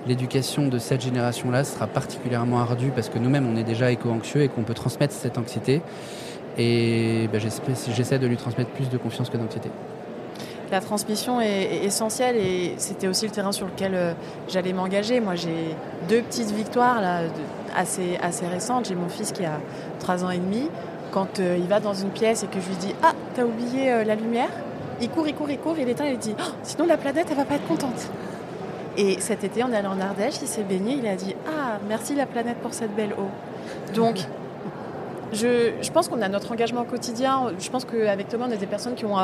[0.08, 4.47] l'éducation de cette génération-là sera particulièrement ardue parce que nous-mêmes, on est déjà éco-anxieux et
[4.47, 5.82] qu'on peut transmettre cette anxiété.
[6.58, 9.69] Et ben, j'essaie de lui transmettre plus de confiance que d'anxiété.
[10.72, 14.14] La transmission est, essentielle et c'était aussi le terrain sur lequel euh,
[14.48, 15.20] j'allais m'engager.
[15.20, 15.76] Moi, j'ai
[16.08, 17.02] deux petites victoires
[17.76, 18.86] assez, récentes.
[18.86, 19.60] J'ai mon fils qui a
[20.00, 20.70] 3 ans et demi.
[21.12, 23.92] quand euh, il va dans une pièce et que je lui dis Ah, t'as oublié
[23.92, 24.50] euh, la lumière?
[25.02, 27.28] Il court, il court, il court, il éteint et il dit Oh, Sinon la planète,
[27.30, 28.10] elle va pas être contente.
[28.96, 31.80] Et cet été, on est allé en Ardèche, il s'est baigné, il a dit Ah,
[31.90, 33.30] merci la planète pour cette belle eau.
[33.94, 34.20] Donc,
[35.34, 37.52] je, pense qu'on a notre engagement quotidien.
[37.60, 39.18] Je pense qu'avec Thomas, on est des personnes qui ont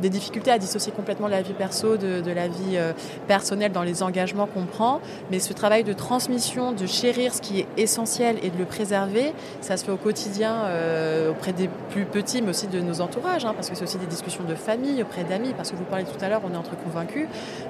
[0.00, 2.92] des difficultés à dissocier complètement la vie perso de, de la vie euh,
[3.26, 5.00] personnelle dans les engagements qu'on prend.
[5.30, 9.32] Mais ce travail de transmission, de chérir ce qui est essentiel et de le préserver,
[9.60, 13.44] ça se fait au quotidien euh, auprès des plus petits, mais aussi de nos entourages,
[13.44, 16.04] hein, parce que c'est aussi des discussions de famille, auprès d'amis, parce que vous parlez
[16.04, 17.26] tout à l'heure, on est entre convaincus.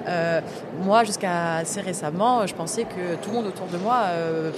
[0.06, 0.40] Euh,
[0.84, 4.02] moi, jusqu'à assez récemment, je pensais que tout le monde autour de moi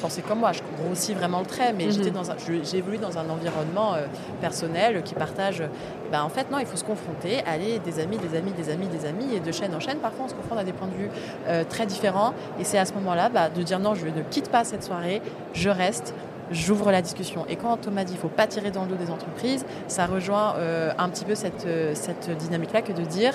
[0.01, 0.53] pensait comme moi.
[0.53, 3.95] Je grossis vraiment le trait, mais j'étais dans un, je- j'ai évolué dans un environnement
[4.41, 5.63] personnel qui partage.
[6.11, 8.89] Ben, en fait, non, il faut se confronter, aller des amis, des amis, des amis,
[8.89, 9.99] des amis, et de chaîne en chaîne.
[9.99, 11.11] Parfois, on se confronte à des points de vue
[11.47, 14.51] euh, très différents, et c'est à ce moment-là bah, de dire non, je ne quitte
[14.51, 16.15] pas cette soirée, je reste.
[16.53, 17.47] J'ouvre la discussion.
[17.49, 20.07] Et quand Thomas dit qu'il ne faut pas tirer dans le dos des entreprises, ça
[20.07, 23.35] rejoint euh, un petit peu cette, euh, cette dynamique-là que de dire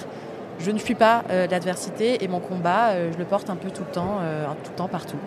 [0.59, 3.91] je ne fuis pas l'adversité et mon combat, je le porte un peu tout le
[3.91, 4.19] temps,
[4.63, 5.17] tout le temps partout.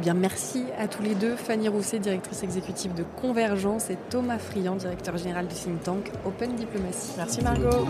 [0.00, 1.36] Eh bien, merci à tous les deux.
[1.36, 6.54] Fanny Rousset, directrice exécutive de Convergence, et Thomas Friand, directeur général du think tank Open
[6.56, 7.10] Diplomacy.
[7.18, 7.86] Merci Margot.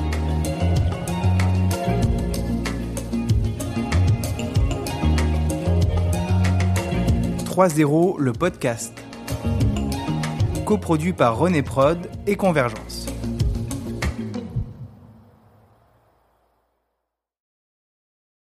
[7.45, 8.93] «3-0, le podcast.
[10.65, 13.00] Coproduit par René Prod et Convergence.